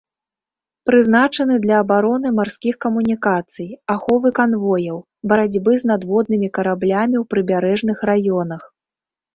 Прызначаны 0.89 1.55
для 1.65 1.75
абароны 1.85 2.27
марскіх 2.39 2.75
камунікацый, 2.87 3.69
аховы 3.97 4.29
канвояў, 4.41 4.97
барацьбы 5.35 5.71
з 5.85 5.95
надводнымі 5.95 6.47
караблямі 6.59 7.15
ў 7.25 7.35
прыбярэжных 7.37 7.97
раёнах. 8.15 8.61